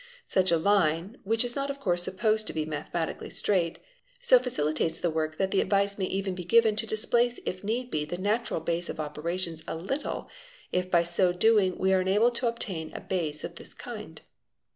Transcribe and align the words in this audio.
Such 0.25 0.49
a 0.51 0.57
line, 0.57 1.19
which 1.23 1.45
is 1.45 1.55
not 1.55 1.69
of 1.69 1.79
course 1.79 2.01
supposed 2.01 2.47
to 2.47 2.53
be 2.53 2.65
mathematically 2.65 3.29
straight, 3.29 3.77
so 4.19 4.39
facilitates 4.39 4.99
the 4.99 5.11
work 5.11 5.37
that 5.37 5.51
the 5.51 5.61
advice 5.61 5.99
may 5.99 6.05
even_ 6.07 6.33
be 6.35 6.43
given 6.43 6.75
to 6.77 6.87
displace 6.87 7.39
if 7.45 7.63
need 7.63 7.91
be 7.91 8.03
the 8.05 8.17
natural 8.17 8.61
base 8.61 8.89
of 8.89 8.99
operations 8.99 9.63
a 9.67 9.75
little, 9.75 10.27
if 10.71 10.89
by 10.89 11.03
doing 11.33 11.73
so 11.73 11.77
we 11.79 11.93
are 11.93 12.01
enabled 12.01 12.33
to 12.37 12.47
obtain 12.47 12.91
a 12.95 12.99
base 12.99 13.43
of 13.43 13.57
this 13.57 13.75
kind. 13.75 14.23